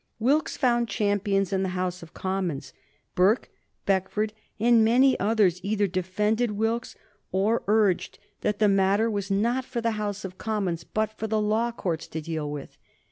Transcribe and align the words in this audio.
Wilkes 0.17 0.57
found 0.57 0.87
champions 0.87 1.53
in 1.53 1.61
the 1.61 1.69
House 1.77 2.01
of 2.01 2.11
Commons. 2.15 2.73
Burke, 3.13 3.49
Beckford, 3.85 4.33
and 4.59 4.83
many 4.83 5.13
others 5.19 5.59
either 5.61 5.85
defended 5.85 6.53
Wilkes 6.57 6.95
or 7.31 7.61
urged 7.67 8.17
that 8.39 8.57
the 8.57 8.67
matter 8.67 9.11
was 9.11 9.29
not 9.29 9.63
for 9.63 9.79
the 9.79 9.91
House 10.01 10.25
of 10.25 10.39
Commons, 10.39 10.83
but 10.83 11.15
for 11.19 11.27
the 11.27 11.39
law 11.39 11.71
courts 11.71 12.07
to 12.07 12.19
deal 12.19 12.49
with. 12.49 12.79